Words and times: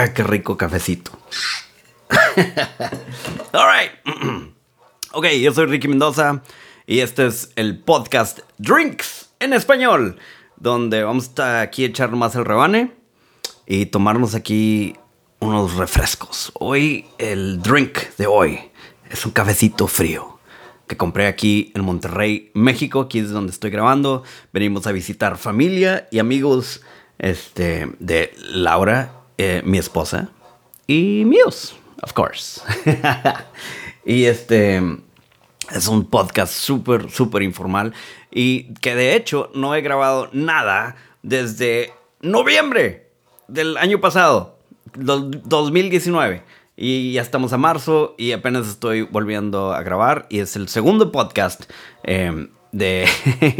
Ah, 0.00 0.14
qué 0.14 0.22
rico 0.22 0.56
cafecito. 0.56 1.10
All 3.52 3.66
right. 3.66 3.90
ok, 5.12 5.26
yo 5.42 5.52
soy 5.52 5.66
Ricky 5.66 5.88
Mendoza 5.88 6.40
y 6.86 7.00
este 7.00 7.26
es 7.26 7.50
el 7.56 7.80
podcast 7.80 8.38
Drinks 8.58 9.30
en 9.40 9.52
español, 9.52 10.16
donde 10.54 11.02
vamos 11.02 11.36
a 11.40 11.62
aquí 11.62 11.84
echar 11.84 12.12
más 12.12 12.36
el 12.36 12.44
rebane 12.44 12.92
y 13.66 13.86
tomarnos 13.86 14.36
aquí 14.36 14.94
unos 15.40 15.74
refrescos. 15.74 16.52
Hoy 16.54 17.06
el 17.18 17.60
drink 17.60 17.98
de 18.18 18.28
hoy 18.28 18.70
es 19.10 19.26
un 19.26 19.32
cafecito 19.32 19.88
frío 19.88 20.38
que 20.86 20.96
compré 20.96 21.26
aquí 21.26 21.72
en 21.74 21.82
Monterrey, 21.82 22.52
México. 22.54 23.00
Aquí 23.00 23.18
es 23.18 23.30
donde 23.30 23.50
estoy 23.50 23.70
grabando. 23.70 24.22
Venimos 24.52 24.86
a 24.86 24.92
visitar 24.92 25.36
familia 25.38 26.06
y 26.12 26.20
amigos 26.20 26.82
este, 27.18 27.96
de 27.98 28.32
Laura, 28.38 29.17
eh, 29.38 29.62
mi 29.64 29.78
esposa, 29.78 30.28
y 30.86 31.24
míos, 31.24 31.76
of 32.02 32.12
course. 32.12 32.60
y 34.04 34.24
este 34.24 34.82
es 35.70 35.88
un 35.88 36.06
podcast 36.06 36.52
súper, 36.52 37.10
súper 37.10 37.42
informal 37.42 37.94
y 38.30 38.74
que 38.74 38.94
de 38.94 39.14
hecho 39.14 39.50
no 39.54 39.74
he 39.74 39.80
grabado 39.80 40.28
nada 40.32 40.96
desde 41.22 41.92
noviembre 42.20 43.10
del 43.48 43.76
año 43.76 44.00
pasado, 44.00 44.58
2019. 44.94 46.42
Y 46.80 47.12
ya 47.12 47.22
estamos 47.22 47.52
a 47.52 47.58
marzo 47.58 48.14
y 48.16 48.32
apenas 48.32 48.68
estoy 48.68 49.02
volviendo 49.02 49.72
a 49.72 49.82
grabar 49.82 50.26
y 50.30 50.38
es 50.38 50.54
el 50.54 50.68
segundo 50.68 51.10
podcast 51.10 51.64
em, 52.04 52.50
de 52.70 53.08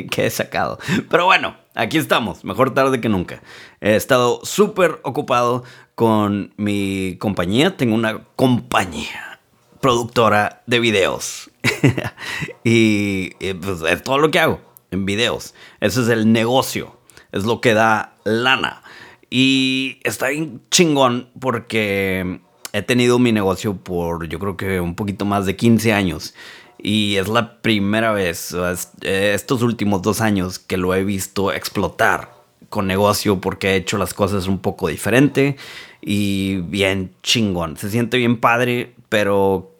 que 0.10 0.26
he 0.26 0.30
sacado. 0.30 0.78
Pero 1.10 1.24
bueno, 1.24 1.56
aquí 1.78 1.96
estamos, 1.96 2.44
mejor 2.44 2.74
tarde 2.74 3.00
que 3.00 3.08
nunca. 3.08 3.40
He 3.80 3.94
estado 3.94 4.40
súper 4.42 4.98
ocupado 5.02 5.64
con 5.94 6.52
mi 6.56 7.16
compañía. 7.18 7.76
Tengo 7.76 7.94
una 7.94 8.24
compañía 8.36 9.40
productora 9.80 10.62
de 10.66 10.80
videos. 10.80 11.50
y, 12.64 13.30
pues, 13.54 13.82
es 13.88 14.02
todo 14.02 14.18
lo 14.18 14.30
que 14.30 14.40
hago 14.40 14.60
en 14.90 15.06
videos. 15.06 15.54
Ese 15.80 16.02
es 16.02 16.08
el 16.08 16.32
negocio. 16.32 16.98
Es 17.32 17.44
lo 17.44 17.60
que 17.60 17.74
da 17.74 18.16
lana. 18.24 18.82
Y 19.30 20.00
está 20.02 20.28
bien 20.28 20.62
chingón 20.70 21.30
porque 21.40 22.40
he 22.72 22.82
tenido 22.82 23.18
mi 23.18 23.32
negocio 23.32 23.76
por 23.76 24.28
yo 24.28 24.38
creo 24.38 24.56
que 24.56 24.80
un 24.80 24.94
poquito 24.94 25.24
más 25.24 25.46
de 25.46 25.54
15 25.54 25.92
años. 25.92 26.34
Y 26.78 27.16
es 27.16 27.28
la 27.28 27.60
primera 27.60 28.12
vez, 28.12 28.54
estos 29.02 29.62
últimos 29.62 30.02
dos 30.02 30.20
años, 30.20 30.58
que 30.58 30.76
lo 30.76 30.94
he 30.94 31.04
visto 31.04 31.52
explotar 31.52 32.32
con 32.68 32.86
negocio 32.86 33.40
porque 33.40 33.70
he 33.70 33.76
hecho 33.76 33.98
las 33.98 34.14
cosas 34.14 34.46
un 34.46 34.58
poco 34.58 34.88
diferente 34.88 35.56
y 36.00 36.56
bien 36.56 37.12
chingón. 37.22 37.76
Se 37.76 37.90
siente 37.90 38.16
bien 38.16 38.38
padre, 38.38 38.94
pero 39.08 39.72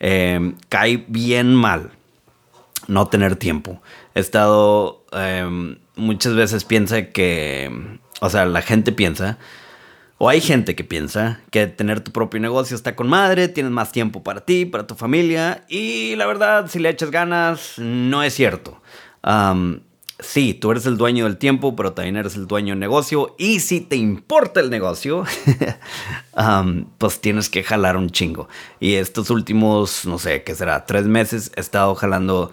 eh, 0.00 0.54
cae 0.68 1.04
bien 1.08 1.54
mal 1.54 1.90
no 2.86 3.08
tener 3.08 3.36
tiempo. 3.36 3.80
He 4.14 4.20
estado, 4.20 5.04
eh, 5.12 5.76
muchas 5.96 6.34
veces 6.34 6.64
piensa 6.64 7.10
que, 7.10 7.98
o 8.20 8.30
sea, 8.30 8.46
la 8.46 8.62
gente 8.62 8.92
piensa 8.92 9.38
o 10.18 10.28
hay 10.28 10.40
gente 10.40 10.74
que 10.74 10.84
piensa 10.84 11.40
que 11.50 11.66
tener 11.66 12.00
tu 12.00 12.12
propio 12.12 12.40
negocio 12.40 12.76
está 12.76 12.94
con 12.94 13.08
madre, 13.08 13.48
tienes 13.48 13.72
más 13.72 13.92
tiempo 13.92 14.22
para 14.22 14.40
ti, 14.40 14.64
para 14.64 14.86
tu 14.86 14.94
familia, 14.94 15.64
y 15.68 16.14
la 16.16 16.26
verdad, 16.26 16.68
si 16.68 16.78
le 16.78 16.88
echas 16.88 17.10
ganas, 17.10 17.74
no 17.78 18.22
es 18.22 18.34
cierto. 18.34 18.80
sí, 20.20 20.54
tú 20.54 20.70
eres 20.70 20.86
el 20.86 20.96
dueño 20.96 21.24
del 21.24 21.36
tiempo, 21.36 21.74
pero 21.74 21.92
también 21.92 22.16
eres 22.16 22.36
el 22.36 22.46
dueño 22.46 22.72
del 22.72 22.80
negocio, 22.80 23.34
y 23.38 23.60
si 23.60 23.80
te 23.80 23.96
importa 23.96 24.60
el 24.60 24.70
negocio, 24.70 25.24
pues 26.98 27.20
tienes 27.20 27.50
que 27.50 27.64
jalar 27.64 27.96
un 27.96 28.10
chingo. 28.10 28.48
Y 28.78 28.94
estos 28.94 29.30
últimos, 29.30 30.06
no 30.06 30.18
sé, 30.18 30.44
¿qué 30.44 30.54
será? 30.54 30.86
Tres 30.86 31.06
meses 31.06 31.50
he 31.56 31.60
estado 31.60 31.94
jalando 31.96 32.52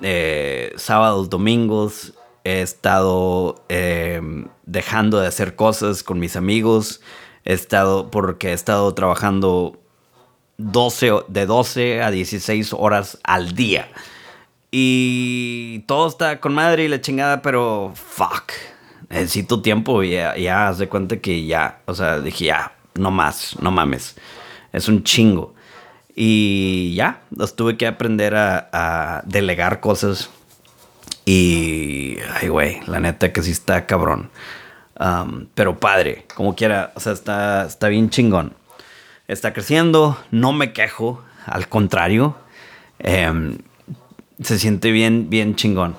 eh, 0.00 0.72
sábados, 0.76 1.28
domingos, 1.28 2.14
he 2.44 2.62
estado 2.62 3.64
em, 3.68 4.46
dejando 4.66 5.20
de 5.20 5.26
hacer 5.26 5.56
cosas 5.56 6.02
con 6.02 6.18
mis 6.18 6.36
amigos, 6.36 7.00
he 7.44 7.52
estado, 7.52 8.10
porque 8.10 8.50
he 8.50 8.52
estado 8.52 8.92
trabajando 8.94 9.78
12, 10.58 11.24
de 11.28 11.46
12 11.46 12.02
a 12.02 12.10
16 12.10 12.72
horas 12.72 13.18
al 13.24 13.54
día. 13.54 13.88
Y 14.70 15.80
todo 15.80 16.08
está 16.08 16.40
con 16.40 16.54
madre 16.54 16.84
y 16.84 16.88
la 16.88 17.00
chingada, 17.00 17.42
pero 17.42 17.92
fuck. 17.94 18.52
Necesito 19.08 19.60
tiempo 19.62 20.02
y 20.04 20.12
ya, 20.12 20.36
ya 20.36 20.68
haz 20.68 20.78
de 20.78 20.88
cuenta 20.88 21.18
que 21.18 21.44
ya, 21.44 21.80
o 21.86 21.94
sea, 21.94 22.20
dije 22.20 22.46
ya, 22.46 22.76
no 22.94 23.10
más, 23.10 23.56
no 23.60 23.72
mames. 23.72 24.16
Es 24.72 24.88
un 24.88 25.02
chingo. 25.02 25.54
Y 26.14 26.94
ya, 26.94 27.22
tuve 27.56 27.76
que 27.76 27.86
aprender 27.86 28.36
a, 28.36 28.68
a 28.72 29.22
delegar 29.24 29.80
cosas 29.80 30.30
y, 31.24 32.18
ay, 32.40 32.48
güey, 32.48 32.80
la 32.86 33.00
neta 33.00 33.32
que 33.32 33.42
sí 33.42 33.50
está 33.50 33.86
cabrón. 33.86 34.30
Pero 35.54 35.78
padre, 35.78 36.26
como 36.34 36.54
quiera, 36.54 36.92
o 36.94 37.00
sea, 37.00 37.12
está, 37.12 37.66
está 37.66 37.88
bien 37.88 38.10
chingón. 38.10 38.54
Está 39.28 39.52
creciendo, 39.52 40.18
no 40.30 40.52
me 40.52 40.72
quejo, 40.72 41.22
al 41.46 41.68
contrario. 41.68 42.36
Em, 42.98 43.58
se 44.42 44.58
siente 44.58 44.90
bien, 44.90 45.30
bien 45.30 45.54
chingón. 45.54 45.96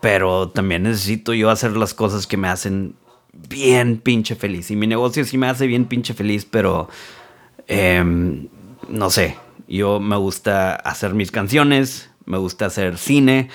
Pero 0.00 0.48
también 0.50 0.82
necesito 0.82 1.34
yo 1.34 1.50
hacer 1.50 1.76
las 1.76 1.94
cosas 1.94 2.26
que 2.26 2.36
me 2.36 2.48
hacen 2.48 2.94
bien 3.32 3.98
pinche 3.98 4.34
feliz. 4.34 4.70
Y 4.70 4.76
mi 4.76 4.86
negocio 4.86 5.24
sí 5.24 5.38
me 5.38 5.48
hace 5.48 5.66
bien 5.66 5.86
pinche 5.86 6.14
feliz, 6.14 6.44
pero 6.44 6.88
em, 7.68 8.48
no 8.88 9.10
sé. 9.10 9.36
Yo 9.68 10.00
me 10.00 10.16
gusta 10.16 10.74
hacer 10.74 11.14
mis 11.14 11.30
canciones, 11.30 12.10
me 12.26 12.38
gusta 12.38 12.66
hacer 12.66 12.98
cine 12.98 13.48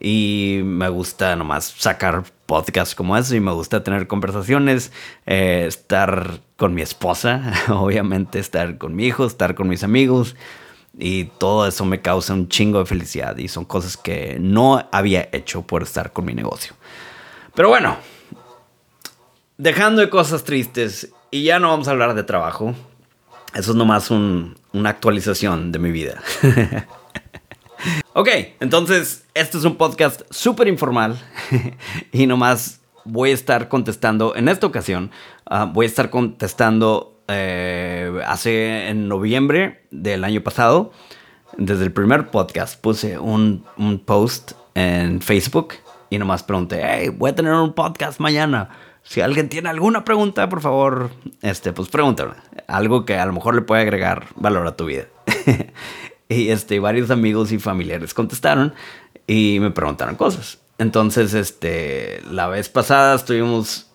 y 0.00 0.60
me 0.64 0.88
gusta 0.88 1.36
nomás 1.36 1.74
sacar 1.78 2.24
podcasts 2.46 2.94
como 2.94 3.16
eso 3.16 3.34
y 3.34 3.40
me 3.40 3.52
gusta 3.52 3.84
tener 3.84 4.06
conversaciones, 4.06 4.92
eh, 5.26 5.64
estar 5.66 6.40
con 6.56 6.74
mi 6.74 6.82
esposa, 6.82 7.52
obviamente 7.68 8.38
estar 8.38 8.78
con 8.78 8.94
mi 8.94 9.06
hijo, 9.06 9.26
estar 9.26 9.54
con 9.54 9.68
mis 9.68 9.84
amigos 9.84 10.36
y 10.98 11.24
todo 11.24 11.66
eso 11.66 11.84
me 11.84 12.00
causa 12.00 12.34
un 12.34 12.48
chingo 12.48 12.78
de 12.78 12.86
felicidad 12.86 13.36
y 13.36 13.48
son 13.48 13.64
cosas 13.64 13.96
que 13.96 14.38
no 14.40 14.88
había 14.92 15.28
hecho 15.32 15.62
por 15.62 15.82
estar 15.82 16.12
con 16.12 16.24
mi 16.24 16.34
negocio. 16.34 16.74
Pero 17.54 17.68
bueno, 17.68 17.96
dejando 19.58 20.00
de 20.00 20.10
cosas 20.10 20.44
tristes 20.44 21.12
y 21.30 21.44
ya 21.44 21.58
no 21.58 21.68
vamos 21.68 21.88
a 21.88 21.92
hablar 21.92 22.14
de 22.14 22.24
trabajo, 22.24 22.74
eso 23.54 23.70
es 23.70 23.76
nomás 23.76 24.10
una 24.10 24.90
actualización 24.90 25.72
de 25.72 25.78
mi 25.78 25.90
vida. 25.90 26.20
Ok, 28.16 28.28
entonces 28.60 29.26
este 29.34 29.58
es 29.58 29.64
un 29.64 29.74
podcast 29.74 30.22
súper 30.30 30.68
informal 30.68 31.20
y 32.12 32.28
nomás 32.28 32.80
voy 33.04 33.32
a 33.32 33.34
estar 33.34 33.68
contestando, 33.68 34.36
en 34.36 34.48
esta 34.48 34.68
ocasión, 34.68 35.10
ah, 35.46 35.64
voy 35.64 35.86
a 35.86 35.88
estar 35.88 36.10
contestando 36.10 37.20
eh, 37.26 38.22
hace 38.24 38.88
en 38.88 39.08
noviembre 39.08 39.82
del 39.90 40.22
año 40.22 40.42
pasado, 40.42 40.92
desde 41.58 41.82
el 41.82 41.92
primer 41.92 42.28
podcast, 42.28 42.80
puse 42.80 43.18
un, 43.18 43.64
post 44.06 44.52
en 44.76 45.20
Facebook 45.20 45.74
y 46.08 46.18
nomás 46.18 46.44
pregunté, 46.44 46.82
hey, 46.84 47.08
voy 47.08 47.32
a 47.32 47.34
tener 47.34 47.52
un 47.54 47.72
podcast 47.72 48.20
mañana. 48.20 48.68
Si 49.02 49.22
alguien 49.22 49.48
tiene 49.48 49.70
alguna 49.70 50.04
pregunta, 50.04 50.48
por 50.48 50.60
favor, 50.60 51.10
este, 51.42 51.72
pues 51.72 51.88
pregúntame. 51.88 52.34
Algo 52.68 53.04
que 53.04 53.18
a 53.18 53.26
lo 53.26 53.32
mejor 53.32 53.56
le 53.56 53.62
puede 53.62 53.82
agregar 53.82 54.28
valor 54.36 54.68
a 54.68 54.76
tu 54.76 54.86
vida. 54.86 55.06
Y 56.28 56.48
este, 56.48 56.80
varios 56.80 57.10
amigos 57.10 57.52
y 57.52 57.58
familiares 57.58 58.14
contestaron 58.14 58.74
y 59.26 59.58
me 59.60 59.70
preguntaron 59.70 60.16
cosas. 60.16 60.58
Entonces, 60.78 61.34
este, 61.34 62.22
la 62.30 62.48
vez 62.48 62.68
pasada 62.68 63.14
estuvimos 63.14 63.90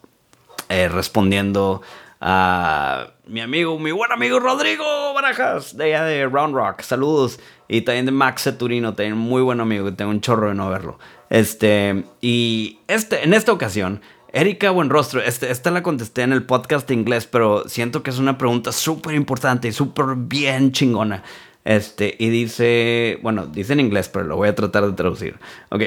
eh, 0.69 0.87
respondiendo 0.87 1.81
a 2.21 3.07
mi 3.25 3.41
amigo, 3.41 3.79
mi 3.79 3.91
buen 3.91 4.11
amigo 4.11 4.39
Rodrigo 4.39 5.13
Barajas, 5.13 5.75
de 5.77 5.85
allá 5.85 6.03
de 6.03 6.25
Round 6.25 6.55
Rock. 6.55 6.81
Saludos. 6.81 7.39
Y 7.67 7.81
también 7.81 8.05
de 8.05 8.11
Max 8.11 8.43
Ceturino, 8.43 8.93
también 8.93 9.17
muy 9.17 9.41
buen 9.41 9.61
amigo, 9.61 9.93
tengo 9.93 10.11
un 10.11 10.21
chorro 10.21 10.49
de 10.49 10.55
no 10.55 10.69
verlo. 10.69 10.97
Este, 11.29 12.05
y 12.21 12.79
este, 12.87 13.23
en 13.23 13.33
esta 13.33 13.51
ocasión, 13.51 14.01
Erika 14.33 14.71
Buenrostro, 14.71 15.21
este, 15.21 15.51
esta 15.51 15.71
la 15.71 15.83
contesté 15.83 16.23
en 16.23 16.33
el 16.33 16.43
podcast 16.43 16.89
inglés, 16.91 17.27
pero 17.27 17.67
siento 17.67 18.03
que 18.03 18.09
es 18.09 18.17
una 18.17 18.37
pregunta 18.37 18.71
súper 18.71 19.13
importante 19.15 19.67
y 19.67 19.71
súper 19.71 20.15
bien 20.15 20.71
chingona. 20.71 21.23
Este, 21.69 22.15
y 22.17 22.29
dice, 22.29 23.19
bueno, 23.21 23.45
dice 23.45 23.73
en 23.73 23.79
inglés, 23.79 24.09
pero 24.09 24.25
lo 24.25 24.37
voy 24.37 24.49
a 24.49 24.55
tratar 24.55 24.87
de 24.87 24.93
traducir. 24.93 25.37
Ok, 25.69 25.83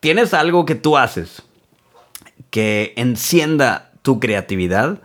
¿tienes 0.00 0.32
algo 0.32 0.64
que 0.64 0.74
tú 0.74 0.96
haces 0.96 1.42
que 2.48 2.94
encienda 2.96 3.92
tu 4.00 4.18
creatividad? 4.18 5.02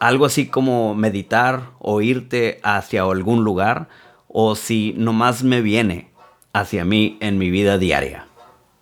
Algo 0.00 0.26
así 0.26 0.48
como 0.48 0.94
meditar 0.94 1.70
o 1.78 2.02
irte 2.02 2.60
hacia 2.62 3.00
algún 3.00 3.42
lugar, 3.42 3.88
o 4.28 4.54
si 4.54 4.92
nomás 4.98 5.44
me 5.44 5.62
viene 5.62 6.10
hacia 6.52 6.84
mí 6.84 7.16
en 7.20 7.38
mi 7.38 7.48
vida 7.48 7.78
diaria. 7.78 8.26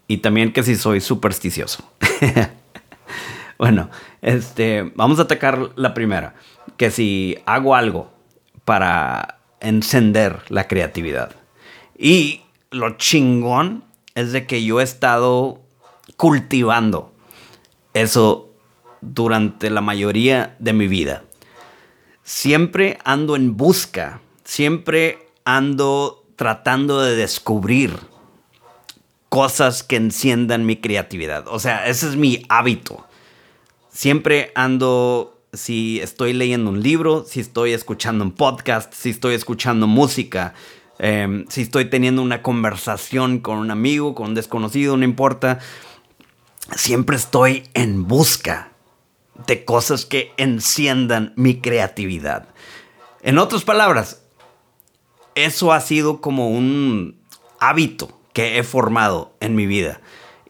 Y 0.09 0.17
también 0.17 0.53
que 0.53 0.65
si 0.65 0.75
soy 0.75 1.01
supersticioso. 1.01 1.89
bueno, 3.57 3.89
este, 4.21 4.91
vamos 4.97 5.21
a 5.21 5.23
atacar 5.23 5.71
la 5.77 5.95
primera. 5.95 6.35
Que 6.77 6.91
si 6.91 7.39
hago 7.47 7.77
algo 7.77 8.11
para 8.65 9.38
encender 9.61 10.43
la 10.49 10.69
creatividad. 10.69 11.37
Y 11.97 12.43
lo 12.71 12.97
chingón 12.97 13.85
es 14.15 14.33
de 14.33 14.47
que 14.47 14.65
yo 14.65 14.81
he 14.81 14.85
estado 14.85 15.61
cultivando 16.17 17.13
eso 17.95 18.51
durante 19.01 19.71
la 19.71 19.81
mayoría 19.81 20.57
de 20.59 20.73
mi 20.73 20.87
vida. 20.87 21.25
Siempre 22.23 22.99
ando 23.05 23.37
en 23.37 23.57
busca, 23.57 24.21
siempre 24.45 25.19
ando 25.45 26.25
tratando 26.37 27.01
de 27.01 27.17
descubrir 27.17 27.99
cosas 29.29 29.83
que 29.83 29.97
enciendan 29.97 30.67
mi 30.67 30.77
creatividad. 30.77 31.47
O 31.49 31.59
sea, 31.59 31.87
ese 31.87 32.09
es 32.09 32.17
mi 32.17 32.45
hábito. 32.49 33.05
Siempre 33.91 34.53
ando, 34.55 35.38
si 35.53 36.01
estoy 36.01 36.33
leyendo 36.33 36.71
un 36.71 36.83
libro, 36.83 37.25
si 37.25 37.41
estoy 37.41 37.73
escuchando 37.73 38.25
un 38.25 38.33
podcast, 38.33 38.93
si 38.93 39.11
estoy 39.11 39.35
escuchando 39.35 39.87
música, 39.87 40.55
em, 40.99 41.47
si 41.49 41.63
estoy 41.63 41.87
teniendo 41.87 42.23
una 42.23 42.43
conversación 42.43 43.39
con 43.39 43.59
un 43.59 43.71
amigo, 43.71 44.15
con 44.15 44.29
un 44.29 44.35
desconocido, 44.35 44.97
no 44.97 45.05
importa. 45.05 45.59
Siempre 46.77 47.17
estoy 47.17 47.65
en 47.75 48.07
busca 48.07 48.73
de 49.47 49.65
cosas 49.65 50.05
que 50.05 50.33
enciendan 50.37 51.33
mi 51.37 51.61
creatividad. 51.61 52.49
En 53.23 53.39
otras 53.39 53.65
palabras, 53.65 54.23
eso 55.35 55.73
ha 55.73 55.81
sido 55.81 56.21
como 56.21 56.51
un 56.51 57.21
hábito 57.61 58.21
que 58.33 58.59
he 58.59 58.63
formado 58.63 59.35
en 59.41 59.55
mi 59.55 59.67
vida. 59.67 60.01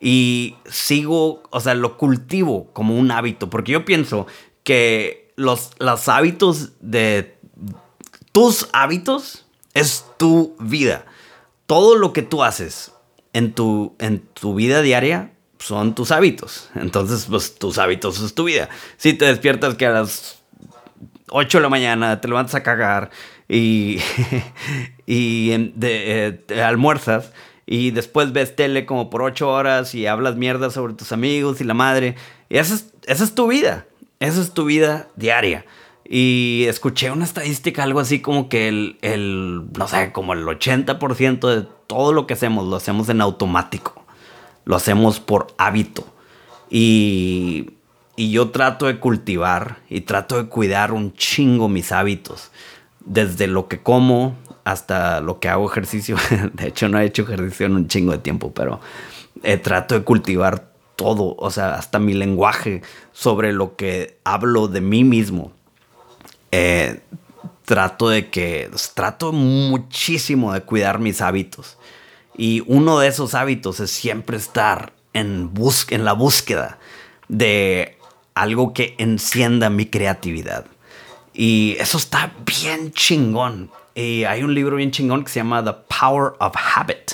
Y 0.01 0.57
sigo, 0.67 1.43
o 1.51 1.61
sea, 1.61 1.75
lo 1.75 1.97
cultivo 1.97 2.71
como 2.73 2.97
un 2.97 3.11
hábito, 3.11 3.51
porque 3.51 3.73
yo 3.73 3.85
pienso 3.85 4.27
que 4.69 5.33
los, 5.37 5.71
los 5.79 6.11
hábitos 6.11 6.73
de 6.81 7.39
tus 8.33 8.69
hábitos 8.75 9.47
es 9.73 10.05
tu 10.19 10.57
vida. 10.61 11.07
Todo 11.65 11.97
lo 11.97 12.13
que 12.13 12.21
tú 12.21 12.45
haces 12.45 12.93
en 13.33 13.55
tu, 13.55 13.97
en 13.99 14.21
tu 14.21 14.55
vida 14.55 14.83
diaria 14.83 15.33
son 15.59 15.95
tus 15.95 16.11
hábitos. 16.11 16.69
Entonces, 16.75 17.29
pues 17.31 17.55
tus 17.55 17.79
hábitos 17.79 18.21
es 18.21 18.35
tu 18.35 18.45
vida. 18.45 18.69
Si 18.99 19.15
te 19.15 19.25
despiertas 19.25 19.75
que 19.75 19.87
a 19.87 19.91
las 19.91 20.37
8 21.31 21.57
de 21.57 21.63
la 21.63 21.71
mañana 21.71 22.21
te 22.21 22.29
levantas 22.29 22.55
a 22.55 22.63
cagar 22.63 23.09
y, 23.49 24.01
y 25.07 25.71
de, 25.77 26.45
eh, 26.51 26.63
almuerzas 26.63 27.33
y 27.65 27.93
después 27.93 28.35
ves 28.35 28.55
tele 28.55 28.85
como 28.85 29.09
por 29.09 29.23
8 29.23 29.49
horas 29.49 29.95
y 29.95 30.07
hablas 30.07 30.37
mierda 30.37 30.69
sobre 30.69 30.93
tus 30.93 31.11
amigos 31.13 31.63
y 31.63 31.65
la 31.65 31.73
madre. 31.73 32.17
Y 32.51 32.59
esa 32.59 32.75
es, 32.75 32.93
esa 33.07 33.25
es 33.25 33.35
tu 33.35 33.47
vida. 33.47 33.87
Esa 34.21 34.41
es 34.41 34.53
tu 34.53 34.65
vida 34.65 35.09
diaria. 35.17 35.65
Y 36.05 36.65
escuché 36.69 37.11
una 37.11 37.25
estadística, 37.25 37.83
algo 37.83 38.01
así 38.01 38.21
como 38.21 38.49
que 38.49 38.69
el, 38.69 38.99
el 39.03 39.67
no 39.77 39.89
sé, 39.89 40.13
como 40.13 40.33
el 40.33 40.45
80% 40.45 41.55
de 41.55 41.69
todo 41.87 42.13
lo 42.13 42.27
que 42.27 42.35
hacemos 42.35 42.67
lo 42.67 42.77
hacemos 42.77 43.09
en 43.09 43.21
automático 43.21 43.99
lo 44.69 44.77
hacemos 44.77 45.19
por 45.19 45.47
hábito. 45.57 46.07
Y, 46.69 47.71
y 48.17 48.31
yo 48.31 48.51
trato 48.51 48.85
de 48.85 48.99
cultivar 48.99 49.79
y 49.89 50.03
trato 50.03 50.37
de 50.37 50.51
cuidar 50.51 50.93
un 50.93 51.15
chingo 51.15 51.71
mis 51.71 51.91
hábitos. 51.91 52.51
Desde 53.01 53.47
lo 53.47 53.67
que 53.67 53.81
como 53.83 54.37
hasta 54.65 55.23
lo 55.23 55.41
que 55.41 55.49
hago 55.49 55.71
ejercicio. 55.71 56.17
De 56.53 56.69
hecho, 56.69 56.91
no 56.91 56.99
he 56.99 57.07
hecho 57.07 57.23
ejercicio 57.23 57.65
en 57.65 57.77
un 57.77 57.89
chingo 57.89 58.13
de 58.13 58.19
tiempo, 58.19 58.53
pero 58.53 58.79
eh, 59.43 59.57
trato 59.57 59.95
de 59.95 60.05
cultivar 60.05 60.68
todo, 60.99 61.37
o 61.39 61.51
sea, 61.53 61.77
hasta 61.77 62.01
mi 62.01 62.13
lenguaje 62.13 62.83
sobre 63.13 63.53
lo 63.53 63.77
que 63.77 64.19
hablo 64.25 64.67
de 64.67 64.81
mí 64.81 65.05
mismo. 65.05 65.53
Eh, 66.51 67.01
trato 67.65 68.09
de 68.09 68.31
que, 68.31 68.69
trato 68.95 69.31
muchísimo 69.33 70.53
de 70.53 70.63
cuidar 70.63 70.99
mis 70.99 71.21
hábitos. 71.21 71.79
Y 72.37 72.65
uno 72.67 72.99
de 72.99 73.07
esos 73.07 73.35
hábitos 73.35 73.79
es 73.79 73.93
siempre 73.93 74.37
estar 74.37 74.93
en, 75.13 75.53
en 75.91 76.05
la 76.05 76.13
búsqueda 76.15 76.79
de 77.29 77.97
algo 78.35 78.73
que 78.73 78.97
encienda 78.99 79.71
mi 79.71 79.87
creatividad. 79.87 80.65
Y 81.33 81.77
eso 81.79 81.97
está 81.97 82.33
bien 82.45 82.91
chingón. 82.91 83.71
Y 83.95 84.25
hay 84.25 84.43
un 84.43 84.53
libro 84.53 84.75
bien 84.75 84.91
chingón 84.91 85.23
que 85.23 85.31
se 85.31 85.39
llama 85.39 85.65
The 85.65 85.75
Power 86.01 86.33
of 86.41 86.57
Habit. 86.57 87.13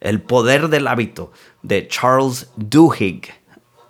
El 0.00 0.22
poder 0.22 0.68
del 0.68 0.86
hábito 0.86 1.32
de 1.62 1.86
Charles 1.88 2.48
Duhigg. 2.56 3.28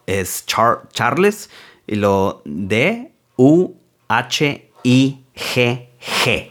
Es 0.06 0.44
Charles 0.46 1.50
y 1.86 1.94
lo 1.94 2.42
D 2.44 3.12
U 3.36 3.74
H 4.08 4.70
I 4.82 5.24
G 5.34 5.88
G. 6.00 6.50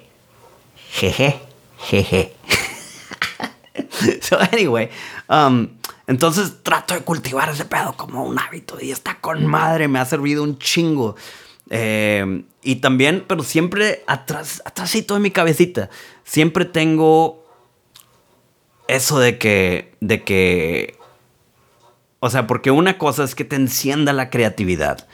G 0.93 1.39
G. 1.89 2.29
so, 4.21 4.37
anyway, 4.51 4.89
um, 5.29 5.67
entonces 6.07 6.63
trato 6.63 6.93
de 6.93 7.01
cultivar 7.01 7.49
ese 7.49 7.65
pedo 7.65 7.93
como 7.93 8.23
un 8.23 8.39
hábito 8.39 8.77
y 8.81 8.91
está 8.91 9.19
con 9.19 9.45
madre, 9.45 9.87
me 9.87 9.99
ha 9.99 10.05
servido 10.05 10.43
un 10.43 10.57
chingo. 10.57 11.15
Eh, 11.69 12.43
y 12.63 12.77
también, 12.77 13.25
pero 13.27 13.43
siempre 13.43 14.03
atrás, 14.07 14.61
atrásito 14.65 15.13
de 15.13 15.19
mi 15.19 15.31
cabecita, 15.31 15.89
siempre 16.23 16.65
tengo 16.65 17.45
eso 18.89 19.19
de 19.19 19.37
que, 19.37 19.93
de 20.01 20.23
que, 20.23 20.97
o 22.19 22.29
sea, 22.29 22.47
porque 22.47 22.71
una 22.71 22.97
cosa 22.97 23.23
es 23.23 23.35
que 23.35 23.45
te 23.45 23.55
encienda 23.55 24.13
la 24.13 24.29
creatividad 24.29 25.07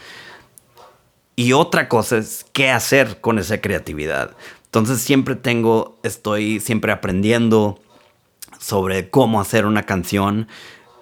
y 1.35 1.53
otra 1.53 1.89
cosa 1.89 2.17
es 2.17 2.45
qué 2.53 2.71
hacer 2.71 3.19
con 3.21 3.39
esa 3.39 3.59
creatividad. 3.59 4.31
Entonces 4.63 5.01
siempre 5.01 5.35
tengo, 5.35 5.97
estoy 6.03 6.59
siempre 6.59 6.91
aprendiendo, 6.91 7.79
sobre 8.59 9.09
cómo 9.09 9.41
hacer 9.41 9.65
una 9.65 9.83
canción, 9.83 10.47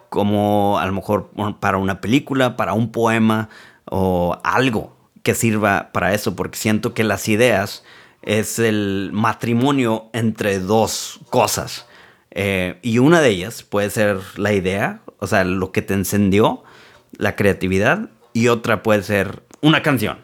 como 0.09 0.79
a 0.79 0.85
lo 0.85 0.93
mejor 0.93 1.29
para 1.59 1.77
una 1.77 2.01
película, 2.01 2.57
para 2.57 2.73
un 2.73 2.91
poema 2.91 3.49
o 3.85 4.37
algo 4.43 4.95
que 5.23 5.33
sirva 5.33 5.91
para 5.93 6.13
eso, 6.13 6.35
porque 6.35 6.57
siento 6.57 6.93
que 6.93 7.03
las 7.03 7.29
ideas 7.29 7.83
es 8.21 8.59
el 8.59 9.11
matrimonio 9.13 10.09
entre 10.13 10.59
dos 10.59 11.19
cosas. 11.29 11.87
Eh, 12.35 12.80
y 12.81 12.97
una 12.97 13.21
de 13.21 13.30
ellas 13.30 13.62
puede 13.62 13.89
ser 13.91 14.19
la 14.38 14.53
idea, 14.53 15.01
o 15.19 15.27
sea, 15.27 15.43
lo 15.43 15.72
que 15.72 15.84
te 15.84 15.93
encendió, 15.93 16.63
la 17.15 17.36
creatividad, 17.36 18.10
y 18.34 18.48
otra 18.48 18.81
puede 18.81 19.03
ser 19.03 19.43
una 19.62 19.84
canción. 19.84 20.17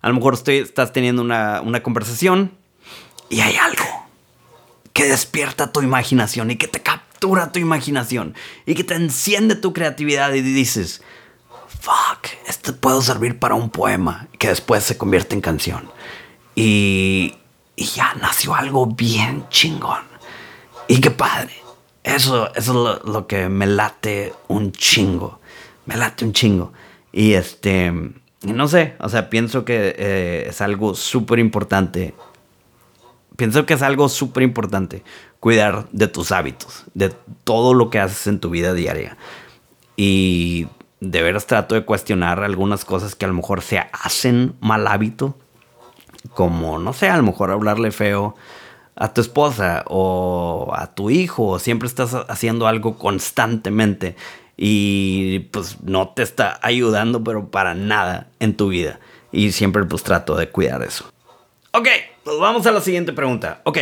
A 0.00 0.08
lo 0.08 0.14
mejor 0.14 0.38
estás 0.46 0.92
teniendo 0.92 1.20
una, 1.20 1.60
una 1.60 1.82
conversación 1.82 2.52
y 3.28 3.40
hay 3.40 3.56
algo 3.56 3.84
que 4.94 5.04
despierta 5.04 5.70
tu 5.70 5.82
imaginación 5.82 6.50
y 6.50 6.56
que 6.56 6.66
te 6.66 6.80
captura 6.80 7.52
tu 7.52 7.58
imaginación 7.58 8.34
y 8.64 8.74
que 8.74 8.82
te 8.82 8.94
enciende 8.94 9.54
tu 9.54 9.74
creatividad 9.74 10.32
y 10.32 10.40
dices, 10.40 11.02
fuck, 11.68 12.26
esto 12.48 12.74
puede 12.76 13.02
servir 13.02 13.38
para 13.38 13.54
un 13.54 13.68
poema 13.68 14.28
que 14.38 14.48
después 14.48 14.82
se 14.82 14.96
convierte 14.96 15.34
en 15.34 15.42
canción. 15.42 15.90
Y, 16.54 17.34
y 17.76 17.84
ya 17.84 18.14
nació 18.14 18.54
algo 18.54 18.86
bien 18.86 19.46
chingón. 19.50 20.09
Y 20.90 21.00
qué 21.00 21.12
padre. 21.12 21.52
Eso, 22.02 22.52
eso 22.56 22.96
es 22.96 23.04
lo, 23.04 23.26
que 23.28 23.48
me 23.48 23.68
late 23.68 24.32
un 24.48 24.72
chingo. 24.72 25.38
Me 25.86 25.96
late 25.96 26.24
un 26.24 26.32
chingo. 26.32 26.72
Y 27.12 27.34
este, 27.34 27.92
no 28.42 28.66
sé, 28.66 28.96
o 28.98 29.08
sea, 29.08 29.30
pienso 29.30 29.64
que 29.64 29.94
eh, 29.96 30.46
es 30.48 30.60
algo 30.60 30.96
súper 30.96 31.38
importante 31.38 32.12
pienso 33.36 33.64
que 33.64 33.74
es 33.74 33.82
algo 33.82 34.08
súper 34.08 34.42
importante 34.42 35.02
cuidar 35.38 35.88
de 35.92 36.08
tus 36.08 36.32
hábitos, 36.32 36.84
de 36.92 37.08
todo 37.44 37.72
lo 37.72 37.88
que 37.88 38.00
haces 38.00 38.26
en 38.26 38.40
tu 38.40 38.50
vida 38.50 38.74
diaria. 38.74 39.16
Y 39.96 40.66
de 41.00 41.22
veras 41.22 41.46
trato 41.46 41.76
de 41.76 41.84
cuestionar 41.86 42.42
algunas 42.42 42.84
cosas 42.84 43.14
que 43.14 43.24
a 43.24 43.28
lo 43.28 43.34
mejor 43.34 43.62
se 43.62 43.78
hacen 43.78 44.56
mal 44.60 44.86
hábito, 44.88 45.38
como, 46.34 46.78
no 46.80 46.92
sé, 46.92 47.08
a 47.08 47.16
lo 47.16 47.22
mejor 47.22 47.52
hablarle 47.52 47.92
feo 47.92 48.34
a 48.96 49.14
tu 49.14 49.20
esposa 49.20 49.84
o 49.86 50.72
a 50.74 50.94
tu 50.94 51.10
hijo, 51.10 51.46
o 51.46 51.58
siempre 51.58 51.88
estás 51.88 52.14
haciendo 52.28 52.66
algo 52.66 52.98
constantemente 52.98 54.16
y 54.56 55.38
pues 55.52 55.78
no 55.82 56.10
te 56.10 56.22
está 56.22 56.58
ayudando, 56.60 57.24
pero 57.24 57.50
para 57.50 57.74
nada 57.74 58.28
en 58.40 58.56
tu 58.56 58.68
vida. 58.68 59.00
Y 59.32 59.52
siempre 59.52 59.84
pues 59.84 60.02
trato 60.02 60.36
de 60.36 60.50
cuidar 60.50 60.82
eso. 60.82 61.10
Ok, 61.72 61.88
pues 62.24 62.38
vamos 62.38 62.66
a 62.66 62.72
la 62.72 62.80
siguiente 62.80 63.12
pregunta. 63.12 63.62
Ok, 63.64 63.78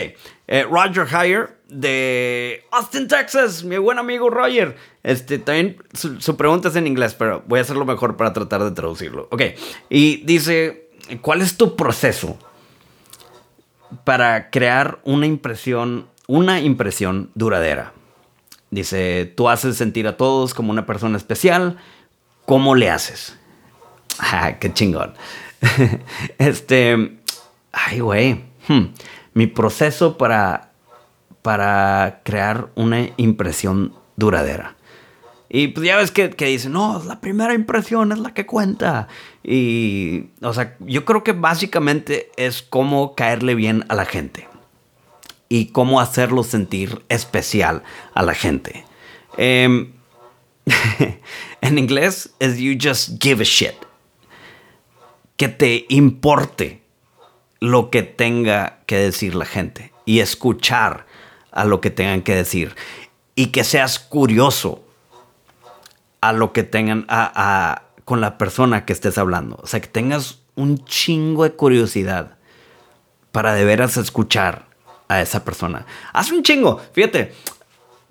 eh, 0.47 0.67
Roger 0.71 1.07
Heyer 1.13 1.59
de 1.69 2.65
Austin, 2.71 3.09
Texas, 3.09 3.65
mi 3.65 3.79
buen 3.79 3.99
amigo 3.99 4.31
Roger. 4.31 4.77
Este, 5.03 5.39
también 5.39 5.79
su, 5.95 6.37
pregunta 6.37 6.69
es 6.69 6.77
en 6.77 6.87
inglés, 6.87 7.15
pero 7.15 7.43
voy 7.47 7.59
a 7.59 7.63
hacerlo 7.63 7.85
mejor 7.85 8.17
para 8.17 8.33
tratar 8.33 8.63
de 8.63 8.71
traducirlo. 8.71 9.27
Ok, 9.31 9.43
y 9.91 10.19
dice, 10.25 10.91
¿cuál 11.23 11.41
es 11.41 11.57
tu 11.57 11.77
proceso 11.77 12.39
para 14.05 14.51
crear 14.51 14.99
una 15.05 15.27
impresión, 15.27 16.07
una 16.27 16.61
impresión 16.61 17.31
duradera? 17.35 17.93
Dice, 18.71 19.33
tú 19.37 19.49
haces 19.49 19.77
sentir 19.77 20.07
a 20.07 20.17
todos 20.17 20.55
como 20.55 20.71
una 20.71 20.87
persona 20.87 21.17
especial. 21.17 21.79
¿Cómo 22.47 22.75
le 22.75 22.91
haces? 22.91 23.35
Ah, 24.21 24.55
qué 24.59 24.73
chingón. 24.73 25.15
este, 26.39 27.21
ay, 27.71 28.01
güey. 28.01 28.45
Hmm. 28.67 28.87
Mi 29.33 29.47
proceso 29.47 30.19
para, 30.19 30.73
para 31.41 32.21
crear 32.25 32.71
una 32.75 33.11
impresión 33.17 33.95
duradera. 34.17 34.75
Y 35.51 35.69
pues 35.69 35.87
ya 35.87 35.97
ves 35.97 36.11
que, 36.11 36.31
que 36.31 36.47
dicen, 36.47 36.73
no, 36.73 37.03
la 37.05 37.21
primera 37.21 37.55
impresión 37.55 38.13
es 38.13 38.19
la 38.19 38.35
que 38.35 38.45
cuenta. 38.45 39.09
Y, 39.43 40.27
o 40.43 40.53
sea, 40.53 40.77
yo 40.81 41.05
creo 41.05 41.25
que 41.25 41.33
básicamente 41.33 42.31
es 42.37 42.63
cómo 42.63 43.15
caerle 43.15 43.55
bien 43.55 43.85
a 43.89 43.95
la 43.95 44.05
gente. 44.05 44.47
Y 45.49 45.67
cómo 45.67 46.01
hacerlo 46.01 46.43
sentir 46.43 47.03
especial 47.09 47.83
a 48.13 48.23
la 48.23 48.35
gente. 48.35 48.85
Em, 49.39 49.93
en 51.63 51.79
inglés 51.79 52.35
es 52.41 52.59
you 52.59 52.77
just 52.81 53.23
give 53.23 53.43
a 53.43 53.47
shit. 53.47 53.75
Que 55.39 55.49
te 55.49 55.87
importe 55.89 56.83
lo 57.61 57.89
que 57.89 58.03
tenga 58.03 58.81
que 58.85 58.97
decir 58.97 59.35
la 59.35 59.47
gente. 59.47 59.95
Y 60.05 60.21
escuchar 60.21 61.07
a 61.53 61.65
lo 61.65 61.81
que 61.81 61.91
tengan 61.91 62.21
que 62.21 62.35
decir. 62.35 62.77
Y 63.35 63.47
que 63.47 63.65
seas 63.65 63.99
curioso 63.99 64.85
a 66.21 66.33
lo 66.33 66.53
que 66.53 66.63
tengan, 66.63 67.05
a, 67.09 67.83
con 68.05 68.21
la 68.21 68.39
persona 68.39 68.85
que 68.85 68.93
estés 68.93 69.19
hablando. 69.19 69.59
O 69.63 69.67
sea, 69.67 69.81
que 69.81 69.89
tengas 69.89 70.41
un 70.55 70.85
chingo 70.85 71.45
de 71.45 71.53
curiosidad 71.53 72.37
para 73.33 73.55
de 73.55 73.65
veras 73.65 73.97
escuchar 73.97 74.67
a 75.09 75.21
esa 75.21 75.45
persona. 75.45 75.87
Haz 76.13 76.33
un 76.33 76.43
chingo. 76.43 76.81
Fíjate, 76.93 77.33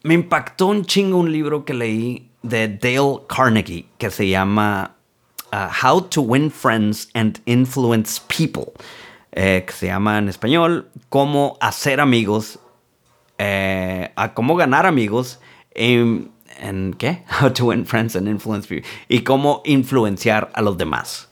me 0.04 0.14
impactó 0.14 0.68
un 0.68 0.86
chingo 0.86 1.18
un 1.18 1.32
libro 1.32 1.66
que 1.66 1.74
leí 1.74 2.30
de 2.42 2.68
Dale 2.68 3.22
Carnegie 3.28 3.88
que 3.98 4.10
se 4.10 4.28
llama 4.30 4.96
uh, 5.52 5.86
How 5.86 6.02
to 6.04 6.22
Win 6.22 6.52
Friends 6.52 7.10
and 7.14 7.40
Influence 7.46 8.22
People. 8.28 8.74
Eh, 9.34 9.66
que 9.68 9.74
se 9.74 9.86
llama 9.86 10.18
en 10.18 10.30
español 10.30 10.90
Cómo 11.10 11.58
hacer 11.62 12.00
amigos, 12.00 12.60
eh, 13.38 14.12
a 14.16 14.34
cómo 14.34 14.56
ganar 14.56 14.86
amigos. 14.86 15.40
En, 15.72 16.32
en 16.58 16.94
qué? 16.94 17.24
How 17.42 17.52
to 17.54 17.66
win 17.66 17.86
friends 17.86 18.16
and 18.16 18.28
influence 18.28 18.68
people. 18.68 18.88
Y 19.08 19.22
cómo 19.22 19.62
influenciar 19.66 20.52
a 20.54 20.62
los 20.62 20.78
demás. 20.78 21.30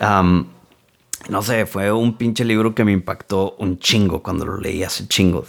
Um, 0.00 0.46
no 1.28 1.42
sé, 1.42 1.66
fue 1.66 1.92
un 1.92 2.16
pinche 2.16 2.44
libro 2.44 2.74
que 2.74 2.84
me 2.84 2.92
impactó 2.92 3.56
un 3.58 3.78
chingo 3.78 4.22
cuando 4.22 4.46
lo 4.46 4.58
leí 4.58 4.82
hace 4.82 5.06
chingos. 5.08 5.48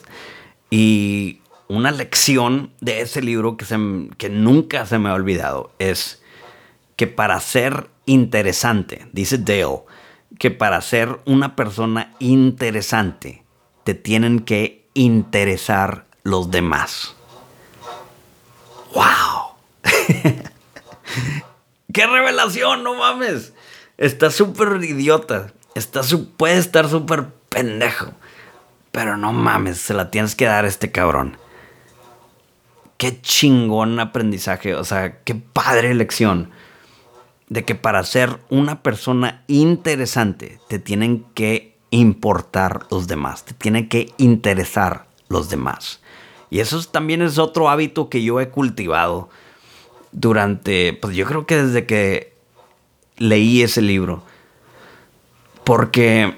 Y 0.70 1.42
una 1.68 1.92
lección 1.92 2.72
de 2.82 3.02
ese 3.02 3.22
libro 3.22 3.56
que, 3.56 3.66
se, 3.66 3.78
que 4.18 4.30
nunca 4.30 4.86
se 4.86 5.00
me 5.00 5.10
ha 5.10 5.14
olvidado 5.14 5.72
es 5.80 6.22
que 6.96 7.08
para 7.08 7.40
ser 7.40 7.90
interesante, 8.06 9.08
dice 9.14 9.38
Dale, 9.38 9.84
que 10.38 10.52
para 10.52 10.82
ser 10.82 11.20
una 11.26 11.56
persona 11.56 12.14
interesante 12.20 13.44
te 13.84 13.94
tienen 13.94 14.40
que 14.40 14.88
interesar 14.94 16.06
los 16.24 16.52
demás. 16.52 17.16
¡Wow! 18.94 19.56
¡Qué 21.94 22.08
revelación! 22.08 22.84
No 22.84 22.96
mames. 22.96 23.54
Está 23.98 24.32
súper 24.32 24.84
idiota. 24.84 25.54
Está 25.76 26.02
puede 26.38 26.58
estar 26.58 26.88
súper 26.88 27.28
pendejo. 27.50 28.14
Pero 28.92 29.18
no 29.18 29.34
mames, 29.34 29.78
se 29.78 29.94
la 29.94 30.10
tienes 30.10 30.36
que 30.36 30.46
dar 30.46 30.66
a 30.66 30.68
este 30.68 30.92
cabrón. 30.92 31.38
Qué 32.98 33.22
chingón 33.22 34.00
aprendizaje. 34.00 34.76
O 34.76 34.84
sea, 34.84 35.20
qué 35.24 35.36
padre 35.36 35.94
lección. 35.94 36.52
De 37.48 37.66
que 37.66 37.76
para 37.76 38.04
ser 38.04 38.40
una 38.50 38.84
persona 38.84 39.44
interesante 39.48 40.60
te 40.68 40.80
tienen 40.80 41.26
que 41.34 41.78
importar 41.92 42.86
los 42.92 43.08
demás. 43.08 43.46
Te 43.46 43.54
tienen 43.54 43.90
que 43.90 44.14
interesar 44.18 45.08
los 45.30 45.50
demás. 45.50 46.02
Y 46.50 46.60
eso 46.60 46.82
también 46.84 47.22
es 47.22 47.38
otro 47.38 47.70
hábito 47.70 48.10
que 48.10 48.24
yo 48.24 48.40
he 48.40 48.50
cultivado 48.50 49.30
durante, 50.12 50.94
pues 50.94 51.16
yo 51.16 51.26
creo 51.26 51.46
que 51.46 51.64
desde 51.64 51.86
que 51.86 52.34
leí 53.18 53.62
ese 53.62 53.82
libro. 53.82 54.24
Porque 55.64 56.36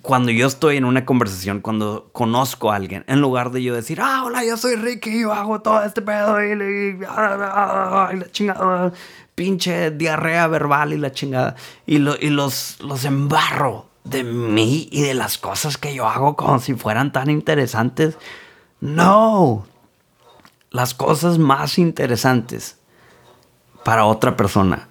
cuando 0.00 0.30
yo 0.30 0.46
estoy 0.46 0.78
en 0.78 0.84
una 0.84 1.04
conversación, 1.04 1.60
cuando 1.60 2.08
conozco 2.12 2.72
a 2.72 2.76
alguien, 2.76 3.04
en 3.06 3.20
lugar 3.20 3.50
de 3.50 3.62
yo 3.62 3.74
decir, 3.74 4.00
ah, 4.00 4.24
hola, 4.24 4.44
yo 4.44 4.56
soy 4.56 4.76
Ricky, 4.76 5.20
yo 5.20 5.32
hago 5.32 5.60
todo 5.60 5.82
este 5.84 6.00
pedo 6.00 6.42
y, 6.42 6.56
la 6.56 8.26
chingada, 8.30 8.92
pinche 9.34 9.90
diarrea 9.90 10.46
verbal 10.46 10.94
y 10.94 10.98
la 10.98 11.12
chingada, 11.12 11.56
y, 11.86 11.96
y 11.96 12.30
los, 12.30 12.80
los 12.80 13.04
embarro 13.04 13.91
de 14.04 14.24
mí 14.24 14.88
y 14.90 15.02
de 15.02 15.14
las 15.14 15.38
cosas 15.38 15.78
que 15.78 15.94
yo 15.94 16.08
hago 16.08 16.36
como 16.36 16.58
si 16.58 16.74
fueran 16.74 17.12
tan 17.12 17.30
interesantes. 17.30 18.16
No. 18.80 19.66
Las 20.70 20.94
cosas 20.94 21.38
más 21.38 21.78
interesantes 21.78 22.78
para 23.84 24.04
otra 24.04 24.36
persona. 24.36 24.88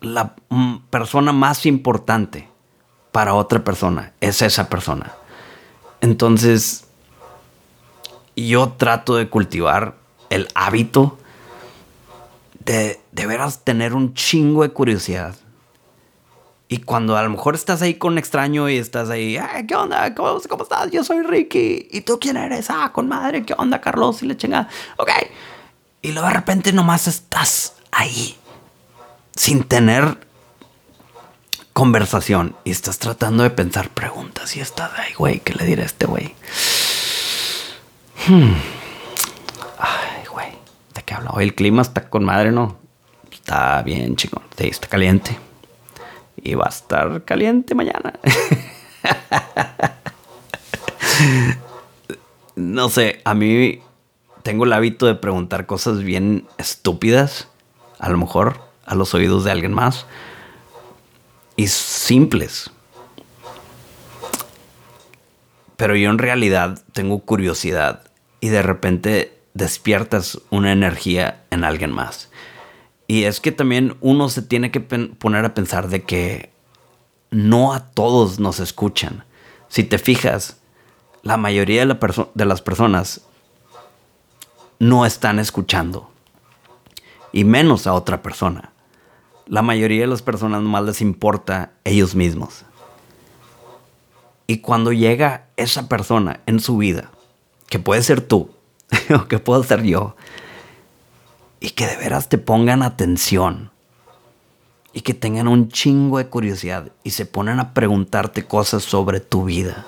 La 0.00 0.34
persona 0.90 1.32
más 1.32 1.66
importante 1.66 2.48
para 3.12 3.34
otra 3.34 3.62
persona 3.64 4.12
es 4.20 4.42
esa 4.42 4.68
persona. 4.68 5.14
Entonces, 6.00 6.86
yo 8.36 8.72
trato 8.76 9.16
de 9.16 9.28
cultivar 9.28 9.96
el 10.30 10.48
hábito 10.54 11.18
de 12.64 13.04
de 13.14 13.26
veras 13.26 13.62
tener 13.62 13.94
un 13.94 14.12
chingo 14.14 14.62
de 14.62 14.70
curiosidad 14.70 15.36
y 16.66 16.78
cuando 16.78 17.16
a 17.16 17.22
lo 17.22 17.30
mejor 17.30 17.54
estás 17.54 17.82
ahí 17.82 17.94
con 17.94 18.12
un 18.12 18.18
extraño 18.18 18.68
y 18.70 18.78
estás 18.78 19.10
ahí, 19.10 19.38
¿qué 19.68 19.76
onda? 19.76 20.14
¿Cómo, 20.14 20.38
estás? 20.38 20.90
Yo 20.90 21.04
soy 21.04 21.22
Ricky. 21.22 21.88
¿Y 21.90 22.00
tú 22.00 22.18
quién 22.18 22.36
eres? 22.36 22.70
Ah, 22.70 22.90
con 22.92 23.06
madre, 23.06 23.44
¿qué 23.44 23.54
onda, 23.56 23.80
Carlos? 23.80 24.22
Y 24.22 24.26
le 24.26 24.36
chinga. 24.36 24.68
Ok. 24.96 25.10
Y 26.00 26.12
luego 26.12 26.28
de 26.28 26.34
repente 26.34 26.72
nomás 26.72 27.06
estás 27.06 27.74
ahí, 27.92 28.36
sin 29.36 29.64
tener 29.64 30.18
conversación. 31.74 32.56
Y 32.64 32.70
estás 32.70 32.98
tratando 32.98 33.42
de 33.42 33.50
pensar 33.50 33.90
preguntas. 33.90 34.56
Y 34.56 34.60
estás 34.60 34.90
ahí, 34.98 35.12
güey, 35.14 35.40
¿qué 35.40 35.52
le 35.54 35.66
diré 35.66 35.82
a 35.82 35.86
este 35.86 36.06
güey? 36.06 36.34
Hmm. 38.26 38.54
Ay, 39.78 40.26
güey, 40.32 40.52
¿de 40.94 41.02
qué 41.02 41.12
hablo? 41.12 41.30
Hoy 41.34 41.44
el 41.44 41.54
clima 41.54 41.82
está 41.82 42.08
con 42.08 42.24
madre, 42.24 42.52
¿no? 42.52 42.78
Está 43.30 43.82
bien, 43.82 44.16
chico. 44.16 44.42
Sí, 44.56 44.68
está 44.68 44.88
caliente 44.88 45.38
y 46.44 46.54
va 46.54 46.66
a 46.66 46.68
estar 46.68 47.24
caliente 47.24 47.74
mañana. 47.74 48.12
no 52.54 52.88
sé, 52.90 53.20
a 53.24 53.34
mí 53.34 53.80
tengo 54.42 54.64
el 54.64 54.72
hábito 54.74 55.06
de 55.06 55.14
preguntar 55.14 55.66
cosas 55.66 56.04
bien 56.04 56.46
estúpidas, 56.58 57.48
a 57.98 58.10
lo 58.10 58.18
mejor 58.18 58.60
a 58.84 58.94
los 58.94 59.14
oídos 59.14 59.44
de 59.44 59.50
alguien 59.50 59.72
más, 59.72 60.06
y 61.56 61.66
simples. 61.68 62.70
Pero 65.76 65.96
yo 65.96 66.10
en 66.10 66.18
realidad 66.18 66.82
tengo 66.92 67.20
curiosidad 67.20 68.02
y 68.40 68.48
de 68.48 68.62
repente 68.62 69.40
despiertas 69.54 70.40
una 70.50 70.72
energía 70.72 71.44
en 71.50 71.64
alguien 71.64 71.90
más. 71.90 72.30
Y 73.06 73.24
es 73.24 73.40
que 73.40 73.52
también 73.52 73.96
uno 74.00 74.28
se 74.28 74.42
tiene 74.42 74.70
que 74.70 74.80
poner 74.80 75.44
a 75.44 75.54
pensar 75.54 75.88
de 75.88 76.02
que 76.02 76.50
no 77.30 77.74
a 77.74 77.90
todos 77.90 78.38
nos 78.38 78.60
escuchan. 78.60 79.24
Si 79.68 79.84
te 79.84 79.98
fijas, 79.98 80.58
la 81.22 81.36
mayoría 81.36 81.84
de, 81.84 82.44
las 82.44 82.62
personas 82.62 83.22
no 84.78 85.04
están 85.04 85.38
escuchando. 85.38 86.10
Y 87.32 87.44
menos 87.44 87.86
a 87.86 87.94
otra 87.94 88.22
persona. 88.22 88.70
La 89.46 89.62
mayoría 89.62 90.02
de 90.02 90.06
las 90.06 90.22
personas 90.22 90.62
nomás 90.62 90.84
les 90.84 91.00
importa 91.00 91.72
ellos 91.84 92.14
mismos. 92.14 92.64
Y 94.46 94.58
cuando 94.58 94.92
llega 94.92 95.48
esa 95.56 95.88
persona 95.88 96.40
en 96.46 96.60
su 96.60 96.76
vida, 96.76 97.10
que 97.68 97.78
puede 97.78 98.02
ser 98.02 98.20
tú, 98.20 98.50
o 99.14 99.26
que 99.26 99.38
puedo 99.38 99.62
ser 99.64 99.82
yo, 99.82 100.14
y 101.64 101.70
que 101.70 101.86
de 101.86 101.96
veras 101.96 102.28
te 102.28 102.36
pongan 102.36 102.82
atención 102.82 103.70
y 104.92 105.00
que 105.00 105.14
tengan 105.14 105.48
un 105.48 105.70
chingo 105.70 106.18
de 106.18 106.26
curiosidad 106.26 106.92
y 107.04 107.12
se 107.12 107.24
ponen 107.24 107.58
a 107.58 107.72
preguntarte 107.72 108.44
cosas 108.44 108.82
sobre 108.82 109.20
tu 109.20 109.44
vida. 109.44 109.86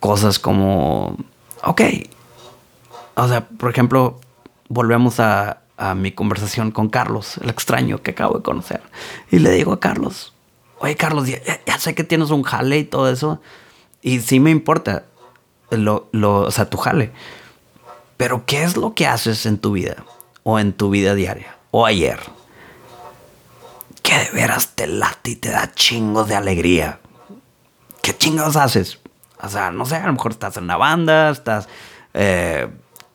Cosas 0.00 0.38
como, 0.38 1.18
ok, 1.62 1.82
o 3.14 3.28
sea, 3.28 3.46
por 3.46 3.70
ejemplo, 3.70 4.18
volvemos 4.70 5.20
a, 5.20 5.58
mi 5.96 6.12
conversación 6.12 6.70
con 6.70 6.88
Carlos, 6.88 7.38
el 7.38 7.48
extraño 7.48 8.02
que 8.02 8.10
acabo 8.10 8.38
de 8.38 8.42
conocer, 8.42 8.82
y 9.30 9.38
le 9.38 9.50
digo 9.50 9.72
a 9.72 9.80
Carlos, 9.80 10.34
oye 10.78 10.94
Carlos, 10.94 11.26
ya, 11.26 11.78
sé 11.78 11.94
que 11.94 12.04
tienes 12.04 12.28
un 12.28 12.42
jale 12.42 12.78
y 12.78 12.84
todo 12.84 13.10
eso, 13.10 13.40
y 14.02 14.20
sí 14.20 14.40
me 14.40 14.50
importa, 14.50 15.04
lo, 15.70 16.08
lo, 16.12 16.40
o 16.40 16.50
sea, 16.50 16.68
tu 16.68 16.76
jale. 16.76 17.12
Pero 18.20 18.44
¿qué 18.44 18.64
es 18.64 18.76
lo 18.76 18.92
que 18.92 19.06
haces 19.06 19.46
en 19.46 19.56
tu 19.56 19.72
vida? 19.72 20.04
O 20.42 20.58
en 20.58 20.74
tu 20.74 20.90
vida 20.90 21.14
diaria. 21.14 21.56
O 21.70 21.86
ayer. 21.86 22.20
que 24.02 24.14
de 24.14 24.30
veras 24.32 24.74
te 24.74 24.86
late 24.86 25.30
y 25.30 25.36
te 25.36 25.48
da 25.48 25.72
chingos 25.72 26.28
de 26.28 26.36
alegría. 26.36 27.00
¿Qué 28.02 28.14
chingos 28.14 28.56
haces? 28.56 28.98
O 29.40 29.48
sea, 29.48 29.70
no 29.70 29.86
sé, 29.86 29.96
a 29.96 30.06
lo 30.06 30.12
mejor 30.12 30.32
estás 30.32 30.58
en 30.58 30.64
una 30.64 30.76
banda, 30.76 31.30
estás... 31.30 31.66
Eh, 32.12 32.68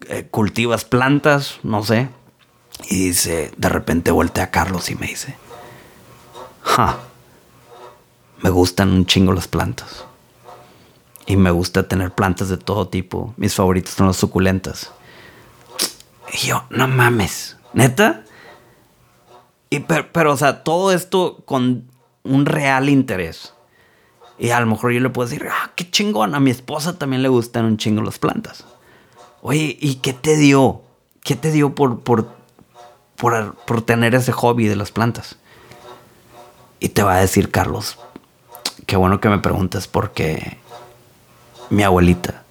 eh, 0.10 0.28
cultivas 0.32 0.86
plantas, 0.86 1.60
no 1.62 1.84
sé. 1.84 2.10
Y 2.90 3.10
dice, 3.10 3.52
de 3.58 3.70
repente 3.70 4.10
voltea 4.10 4.46
a 4.46 4.52
Carlos 4.52 4.90
y 4.90 4.96
me 4.96 5.06
dice, 5.06 5.38
ja, 6.64 6.98
me 8.42 8.50
gustan 8.50 8.90
un 8.90 9.06
chingo 9.06 9.34
las 9.34 9.48
plantas. 9.48 10.06
Y 11.28 11.38
me 11.38 11.52
gusta 11.52 11.88
tener 11.88 12.12
plantas 12.12 12.50
de 12.50 12.58
todo 12.58 12.88
tipo. 12.88 13.36
Mis 13.38 13.54
favoritos 13.54 13.94
son 13.94 14.08
las 14.08 14.18
suculentas. 14.18 14.92
Y 16.36 16.48
yo, 16.48 16.66
no 16.70 16.88
mames, 16.88 17.56
neta. 17.74 18.24
Y 19.70 19.80
pero, 19.80 20.34
o 20.34 20.38
sea, 20.38 20.64
todo 20.64 20.92
esto 20.92 21.44
con 21.46 21.90
un 22.24 22.46
real 22.46 22.90
interés. 22.90 23.54
Y 24.38 24.50
a 24.50 24.60
lo 24.60 24.66
mejor 24.66 24.92
yo 24.92 25.00
le 25.00 25.10
puedo 25.10 25.30
decir, 25.30 25.48
ah, 25.50 25.72
qué 25.76 25.90
chingón. 25.90 26.36
A 26.36 26.42
mi 26.42 26.52
esposa 26.52 26.98
también 26.98 27.24
le 27.24 27.30
gustan 27.30 27.66
un 27.66 27.78
chingo 27.78 28.02
las 28.02 28.20
plantas. 28.20 28.66
Oye, 29.42 29.78
¿y 29.80 29.96
qué 29.96 30.12
te 30.12 30.36
dio? 30.36 30.82
¿Qué 31.24 31.36
te 31.36 31.52
dio 31.52 31.74
por, 31.74 32.02
por, 32.02 32.28
por, 33.16 33.56
por 33.56 33.82
tener 33.84 34.14
ese 34.14 34.34
hobby 34.34 34.68
de 34.68 34.76
las 34.76 34.92
plantas? 34.92 35.38
Y 36.82 36.90
te 36.90 37.02
va 37.02 37.16
a 37.16 37.22
decir, 37.22 37.50
Carlos, 37.50 37.98
qué 38.86 38.98
bueno 38.98 39.22
que 39.22 39.30
me 39.30 39.40
preguntas 39.40 39.88
porque 39.88 40.58
mi 41.70 41.84
abuelita, 41.84 42.44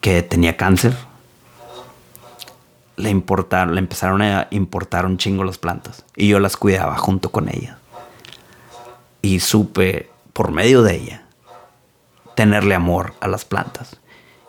que 0.00 0.22
tenía 0.22 0.56
cáncer, 0.58 0.94
le, 2.96 3.10
importaron, 3.10 3.74
le 3.74 3.80
empezaron 3.80 4.22
a 4.22 4.48
importar 4.50 5.06
un 5.06 5.18
chingo 5.18 5.44
las 5.44 5.58
plantas. 5.58 6.04
Y 6.16 6.28
yo 6.28 6.40
las 6.40 6.56
cuidaba 6.56 6.96
junto 6.96 7.30
con 7.30 7.48
ella. 7.48 7.78
Y 9.22 9.40
supe, 9.40 10.10
por 10.32 10.52
medio 10.52 10.82
de 10.82 10.96
ella, 10.96 11.26
tenerle 12.34 12.74
amor 12.74 13.14
a 13.20 13.28
las 13.28 13.44
plantas. 13.44 13.96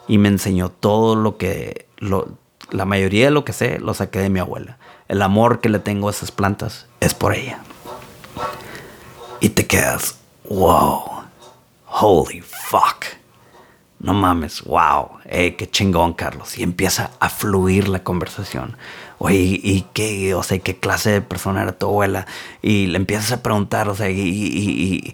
Y 0.07 0.17
me 0.17 0.29
enseñó 0.29 0.69
todo 0.69 1.15
lo 1.15 1.37
que, 1.37 1.87
la 1.99 2.85
mayoría 2.85 3.25
de 3.25 3.31
lo 3.31 3.45
que 3.45 3.53
sé, 3.53 3.79
lo 3.79 3.93
saqué 3.93 4.19
de 4.19 4.29
mi 4.29 4.39
abuela. 4.39 4.77
El 5.07 5.21
amor 5.21 5.59
que 5.59 5.69
le 5.69 5.79
tengo 5.79 6.07
a 6.07 6.11
esas 6.11 6.31
plantas 6.31 6.87
es 6.99 7.13
por 7.13 7.33
ella. 7.33 7.59
Y 9.39 9.49
te 9.49 9.67
quedas, 9.67 10.17
wow, 10.49 11.23
holy 11.85 12.41
fuck 12.41 13.22
no 14.03 14.13
mames, 14.13 14.61
wow, 14.63 15.11
eh, 15.23 15.55
qué 15.55 15.69
chingón, 15.69 16.13
Carlos. 16.13 16.57
Y 16.57 16.63
empieza 16.63 17.11
a 17.19 17.29
fluir 17.29 17.87
la 17.87 18.03
conversación. 18.03 18.75
Oye, 19.17 19.37
¿y 19.37 19.85
qué, 19.93 20.35
o 20.35 20.43
sea, 20.43 20.59
qué 20.59 20.77
clase 20.77 21.09
de 21.09 21.21
persona 21.21 21.63
era 21.63 21.71
tu 21.71 21.85
abuela? 21.85 22.27
Y 22.61 22.87
le 22.87 22.97
empiezas 22.97 23.31
a 23.31 23.41
preguntar, 23.41 23.87
o 23.87 23.95
sea, 23.95 24.09
y, 24.09 25.13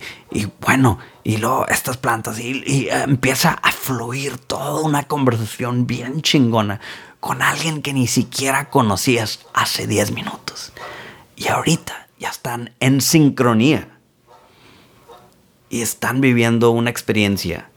bueno, 0.60 0.98
y 1.24 1.38
luego 1.38 1.68
estas 1.68 1.98
plantas, 1.98 2.40
y, 2.40 2.88
empieza 2.90 3.52
a 3.52 3.72
fluir 3.72 4.40
toda 4.40 4.82
una 4.82 5.04
conversación 5.04 5.86
bien 5.86 6.24
chingona 6.24 6.82
con 7.20 7.44
alguien 7.44 7.84
que 7.84 7.94
ni 7.94 8.08
siquiera 8.08 8.72
conocías 8.72 9.46
hace 9.54 9.86
10 9.86 10.14
minutos. 10.14 10.74
Y 11.36 11.48
ahorita 11.50 12.08
ya 12.18 12.30
están 12.30 12.74
en 12.80 13.02
sincronía. 13.02 13.88
Y 15.70 15.82
están 15.82 16.22
viviendo 16.22 16.72
una 16.72 16.90
experiencia 16.90 17.70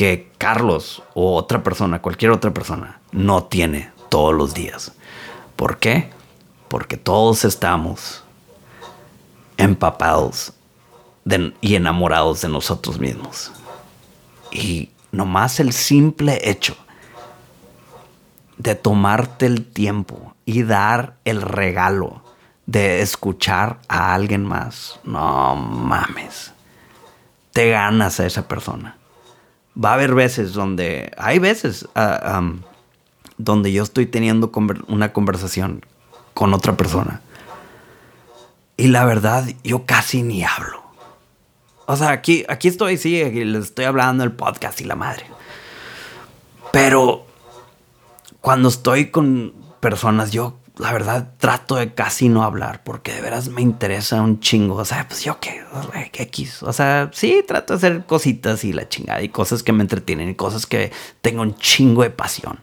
que 0.00 0.32
Carlos 0.38 1.02
o 1.12 1.36
otra 1.36 1.62
persona, 1.62 2.00
cualquier 2.00 2.30
otra 2.30 2.54
persona, 2.54 3.00
no 3.12 3.44
tiene 3.44 3.90
todos 4.08 4.32
los 4.32 4.54
días. 4.54 4.92
¿Por 5.56 5.76
qué? 5.76 6.08
Porque 6.68 6.96
todos 6.96 7.44
estamos 7.44 8.24
empapados 9.58 10.54
y 11.60 11.74
enamorados 11.74 12.40
de 12.40 12.48
nosotros 12.48 12.98
mismos. 12.98 13.52
Y 14.50 14.88
nomás 15.12 15.60
el 15.60 15.74
simple 15.74 16.48
hecho 16.48 16.74
de 18.56 18.76
tomarte 18.76 19.44
el 19.44 19.66
tiempo 19.66 20.34
y 20.46 20.62
dar 20.62 21.18
el 21.26 21.42
regalo 21.42 22.22
de 22.64 23.02
escuchar 23.02 23.80
a 23.86 24.14
alguien 24.14 24.46
más, 24.46 24.98
no 25.04 25.56
mames, 25.56 26.54
te 27.52 27.68
ganas 27.68 28.18
a 28.18 28.24
esa 28.24 28.48
persona 28.48 28.96
va 29.76 29.90
a 29.90 29.94
haber 29.94 30.14
veces 30.14 30.52
donde, 30.52 31.12
hay 31.16 31.38
veces 31.38 31.88
ah, 31.94 32.42
donde 33.38 33.72
yo 33.72 33.82
estoy 33.82 34.06
teniendo 34.06 34.50
una 34.88 35.12
conversación 35.12 35.84
con 36.34 36.54
otra 36.54 36.76
persona. 36.76 37.20
Y 38.76 38.88
la 38.88 39.04
verdad, 39.04 39.46
yo 39.62 39.84
casi 39.84 40.22
ni 40.22 40.42
hablo. 40.42 40.82
O 41.86 41.96
sea, 41.96 42.10
aquí, 42.10 42.44
aquí 42.48 42.68
estoy, 42.68 42.96
sí, 42.96 43.22
les 43.22 43.64
estoy 43.64 43.84
hablando 43.84 44.24
el 44.24 44.32
podcast 44.32 44.80
y 44.80 44.84
la 44.84 44.94
madre. 44.94 45.26
Pero 46.72 47.26
cuando 48.40 48.68
estoy 48.68 49.10
con 49.10 49.52
personas, 49.80 50.30
yo 50.30 50.59
la 50.80 50.92
verdad 50.92 51.34
trato 51.36 51.76
de 51.76 51.92
casi 51.92 52.30
no 52.30 52.42
hablar 52.42 52.82
porque 52.82 53.12
de 53.12 53.20
veras 53.20 53.48
me 53.48 53.60
interesa 53.60 54.22
un 54.22 54.40
chingo. 54.40 54.76
O 54.76 54.84
sea, 54.84 55.06
pues 55.06 55.22
yo 55.22 55.38
qué, 55.38 55.62
qué 56.10 56.22
X. 56.22 56.62
O 56.62 56.72
sea, 56.72 57.10
sí, 57.12 57.44
trato 57.46 57.74
de 57.74 57.76
hacer 57.76 58.06
cositas 58.06 58.64
y 58.64 58.72
la 58.72 58.88
chingada 58.88 59.20
y 59.22 59.28
cosas 59.28 59.62
que 59.62 59.72
me 59.72 59.82
entretienen 59.82 60.30
y 60.30 60.34
cosas 60.34 60.66
que 60.66 60.90
tengo 61.20 61.42
un 61.42 61.54
chingo 61.56 62.02
de 62.02 62.10
pasión. 62.10 62.60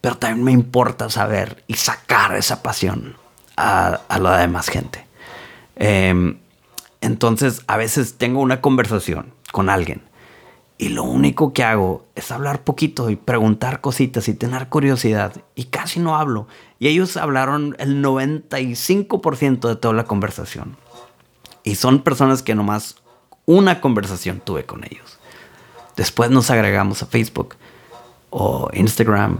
Pero 0.00 0.18
también 0.18 0.44
me 0.44 0.52
importa 0.52 1.08
saber 1.08 1.62
y 1.68 1.74
sacar 1.74 2.34
esa 2.34 2.62
pasión 2.62 3.16
a, 3.56 4.00
la 4.20 4.38
demás 4.38 4.68
gente. 4.68 5.06
Em, 5.76 6.38
entonces, 7.00 7.62
a 7.68 7.76
veces 7.76 8.18
tengo 8.18 8.40
una 8.40 8.60
conversación 8.60 9.32
con 9.52 9.70
alguien 9.70 10.02
y 10.82 10.88
lo 10.88 11.04
único 11.04 11.52
que 11.52 11.62
hago 11.62 12.04
es 12.16 12.32
hablar 12.32 12.64
poquito 12.64 13.08
y 13.08 13.14
preguntar 13.14 13.80
cositas 13.80 14.26
y 14.26 14.34
tener 14.34 14.68
curiosidad. 14.68 15.32
Y 15.54 15.66
casi 15.66 16.00
no 16.00 16.16
hablo. 16.16 16.48
Y 16.80 16.88
ellos 16.88 17.16
hablaron 17.16 17.76
el 17.78 18.02
95% 18.02 19.68
de 19.68 19.76
toda 19.76 19.94
la 19.94 20.06
conversación. 20.06 20.76
Y 21.62 21.76
son 21.76 22.02
personas 22.02 22.42
que 22.42 22.56
nomás 22.56 22.96
una 23.46 23.80
conversación 23.80 24.40
tuve 24.40 24.66
con 24.66 24.82
ellos. 24.82 25.20
Después 25.94 26.32
nos 26.32 26.50
agregamos 26.50 27.00
a 27.04 27.06
Facebook 27.06 27.54
o 28.30 28.68
Instagram. 28.72 29.38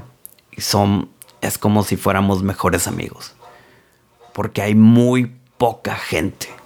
Y 0.53 0.61
son, 0.61 1.09
es 1.41 1.59
como 1.59 1.83
si 1.83 1.97
fuéramos 1.97 2.45
mejores 2.45 2.87
amigos. 2.87 3.35
Porque 4.33 4.63
hay 4.63 4.77
muy 4.77 5.35
poca 5.59 5.97
gente 5.97 6.62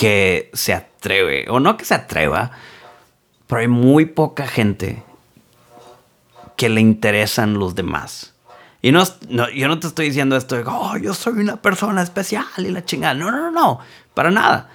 que 0.00 0.48
se 0.54 0.72
atreve, 0.72 1.44
o 1.50 1.60
no 1.60 1.76
que 1.76 1.84
se 1.84 1.92
atreva, 1.92 2.52
pero 3.46 3.60
hay 3.60 3.68
muy 3.68 4.06
poca 4.06 4.46
gente 4.46 5.02
que 6.56 6.70
le 6.70 6.80
interesan 6.80 7.58
los 7.58 7.74
demás. 7.74 8.32
Y 8.80 8.92
no, 8.92 9.04
yo 9.50 9.68
no 9.68 9.78
te 9.78 9.88
estoy 9.88 10.06
diciendo 10.06 10.38
esto 10.38 10.56
de, 10.56 10.64
oh, 10.66 10.96
yo 10.96 11.12
soy 11.12 11.34
una 11.34 11.56
persona 11.56 12.00
especial 12.00 12.46
y 12.56 12.70
la 12.70 12.82
chingada. 12.82 13.12
No, 13.12 13.30
no, 13.30 13.36
no, 13.36 13.50
no, 13.50 13.80
para 14.14 14.30
nada. 14.30 14.70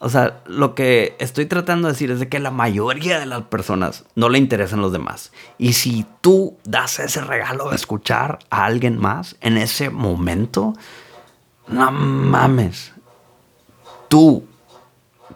O 0.00 0.08
sea, 0.08 0.40
lo 0.46 0.74
que 0.74 1.14
estoy 1.20 1.46
tratando 1.46 1.86
de 1.86 1.92
decir 1.92 2.10
es 2.10 2.18
de 2.18 2.28
que 2.28 2.40
la 2.40 2.50
mayoría 2.50 3.20
de 3.20 3.26
las 3.26 3.42
personas 3.42 4.04
no 4.16 4.28
le 4.28 4.38
interesan 4.38 4.80
los 4.80 4.90
demás. 4.90 5.30
Y 5.56 5.74
si 5.74 6.04
tú 6.20 6.58
das 6.64 6.98
ese 6.98 7.20
regalo 7.20 7.70
de 7.70 7.76
escuchar 7.76 8.40
a 8.50 8.64
alguien 8.64 8.98
más 8.98 9.36
en 9.40 9.56
ese 9.56 9.88
momento, 9.88 10.72
no 11.68 11.92
mames. 11.92 12.92
Tú 14.08 14.48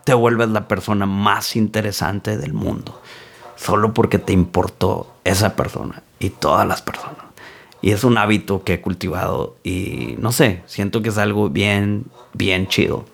te 0.05 0.15
vuelves 0.15 0.49
la 0.49 0.69
persona 0.69 1.07
más 1.07 1.57
interesante 1.57 2.37
del 2.37 2.53
mundo. 2.53 3.01
Solo 3.57 3.93
porque 3.93 4.19
te 4.19 4.33
importó 4.33 5.13
esa 5.25 5.57
persona 5.57 6.03
y 6.19 6.31
todas 6.31 6.67
las 6.67 6.83
personas. 6.83 7.25
Y 7.81 7.93
es 7.93 8.05
un 8.05 8.19
hábito 8.19 8.65
que 8.65 8.75
he 8.75 8.81
cultivado 8.81 9.57
y 9.63 10.17
no 10.19 10.33
sé, 10.33 10.63
siento 10.67 11.03
que 11.03 11.11
es 11.11 11.19
algo 11.19 11.49
bien, 11.49 12.07
bien 12.33 12.67
chido. 12.67 13.05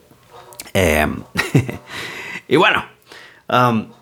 Em, 0.73 1.23
y 2.49 2.57
bueno, 2.57 2.85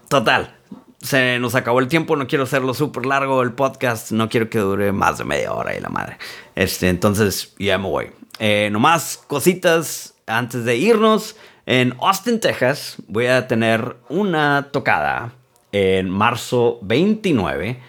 total, 0.08 0.54
se 1.00 1.38
nos 1.40 1.54
acabó 1.56 1.80
el 1.80 1.88
tiempo, 1.88 2.16
no 2.16 2.28
quiero 2.28 2.44
hacerlo 2.44 2.74
súper 2.74 3.06
largo 3.06 3.42
el 3.42 3.52
podcast, 3.52 4.12
no 4.12 4.28
quiero 4.28 4.48
que 4.48 4.58
dure 4.58 4.92
más 4.92 5.18
de 5.18 5.24
media 5.24 5.52
hora 5.52 5.76
y 5.76 5.80
la 5.80 5.88
madre. 5.88 6.18
Este, 6.54 6.88
entonces 6.88 7.54
ya 7.58 7.76
me 7.78 7.88
voy. 7.88 8.10
Eh, 8.38 8.68
nomás 8.72 9.22
cositas 9.26 10.14
antes 10.26 10.64
de 10.64 10.76
irnos. 10.76 11.36
En 11.64 11.94
Austin, 12.00 12.40
Texas, 12.40 12.96
voy 13.06 13.26
a 13.26 13.46
tener 13.46 13.96
una 14.08 14.70
tocada 14.72 15.32
en 15.70 16.10
marzo 16.10 16.80
29. 16.82 17.80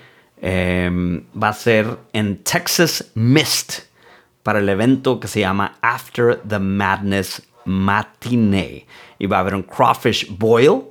Em, 0.41 1.23
va 1.41 1.49
a 1.49 1.53
ser 1.53 1.97
en 2.11 2.43
Texas 2.43 3.11
Mist 3.15 3.85
para 4.43 4.59
el 4.59 4.69
evento 4.69 5.19
que 5.19 5.27
se 5.27 5.39
llama 5.39 5.77
After 5.81 6.39
the 6.47 6.59
Madness 6.59 7.41
Matinee. 7.65 8.85
Y 9.17 9.25
va 9.25 9.37
a 9.37 9.39
haber 9.39 9.55
un 9.55 9.63
crawfish 9.63 10.27
boil. 10.37 10.83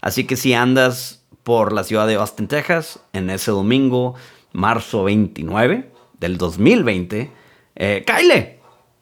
Así 0.00 0.24
que 0.24 0.34
si 0.34 0.52
andas 0.52 1.24
por 1.44 1.72
la 1.72 1.84
ciudad 1.84 2.08
de 2.08 2.16
Austin, 2.16 2.48
Texas, 2.48 2.98
en 3.12 3.30
ese 3.30 3.52
domingo, 3.52 4.14
marzo 4.52 5.04
29 5.04 5.90
del 6.18 6.38
2020, 6.38 7.30
eh, 7.76 8.04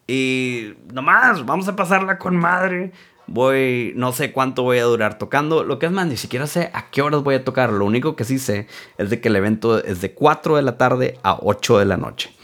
Y 0.06 0.74
nomás, 0.92 1.46
vamos 1.46 1.68
a 1.68 1.76
pasarla 1.76 2.18
con 2.18 2.36
madre. 2.36 2.92
Voy, 3.26 3.92
no 3.96 4.12
sé 4.12 4.32
cuánto 4.32 4.62
voy 4.62 4.78
a 4.78 4.84
durar 4.84 5.18
tocando. 5.18 5.64
Lo 5.64 5.78
que 5.78 5.86
es 5.86 5.92
más, 5.92 6.06
ni 6.06 6.16
siquiera 6.16 6.46
sé 6.46 6.70
a 6.74 6.90
qué 6.90 7.02
horas 7.02 7.22
voy 7.22 7.36
a 7.36 7.44
tocar. 7.44 7.72
Lo 7.72 7.84
único 7.84 8.16
que 8.16 8.24
sí 8.24 8.38
sé 8.38 8.66
es 8.98 9.10
de 9.10 9.20
que 9.20 9.28
el 9.28 9.36
evento 9.36 9.82
es 9.82 10.00
de 10.00 10.12
4 10.12 10.56
de 10.56 10.62
la 10.62 10.76
tarde 10.76 11.18
a 11.22 11.38
8 11.40 11.78
de 11.78 11.84
la 11.84 11.96
noche. 11.96 12.34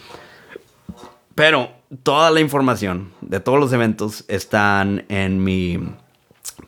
Pero 1.34 1.70
toda 2.02 2.30
la 2.30 2.40
información 2.40 3.12
de 3.20 3.40
todos 3.40 3.58
los 3.58 3.72
eventos 3.72 4.24
están 4.28 5.04
en 5.08 5.42
mi 5.42 5.78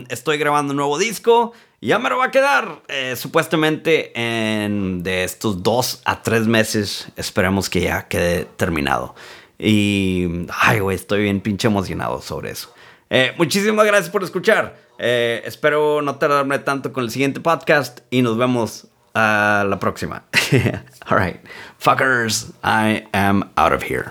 estoy 0.09 0.39
grabando 0.39 0.73
un 0.73 0.77
nuevo 0.77 0.99
disco. 0.99 1.53
Ya 1.81 1.99
me 1.99 2.09
lo 2.09 2.17
va 2.17 2.27
a 2.27 2.31
quedar. 2.31 2.83
Eh, 2.89 3.15
supuestamente 3.15 4.13
en 4.15 5.03
de 5.03 5.25
estos 5.25 5.63
dos 5.63 6.01
a 6.07 6.23
tres 6.23 6.47
meses. 6.47 7.09
Esperemos 7.17 7.69
que 7.69 7.83
ya 7.83 8.09
quede 8.09 8.47
terminado. 8.57 9.15
Y. 9.59 10.47
Ay, 10.49 10.81
güey, 10.81 10.97
estoy 10.97 11.25
bien 11.25 11.41
pinche 11.41 11.69
emocionado 11.69 12.23
sobre 12.23 12.51
eso. 12.51 12.73
Eh, 13.11 13.35
muchísimas 13.37 13.85
gracias 13.87 14.11
por 14.11 14.25
escuchar. 14.25 14.77
Eh, 14.99 15.43
espero 15.45 16.01
no 16.01 16.17
tardarme 16.17 16.59
tanto 16.61 16.93
con 16.93 17.05
el 17.05 17.11
siguiente 17.11 17.41
podcast. 17.41 18.01
Y 18.11 18.23
nos 18.23 18.39
vemos 18.39 18.89
a 19.15 19.67
la 19.69 19.79
próxima. 19.79 20.25
All 21.07 21.19
right. 21.19 21.41
Fuckers, 21.79 22.51
I 22.65 23.07
am 23.13 23.51
out 23.57 23.73
of 23.73 23.83
here. 23.83 24.11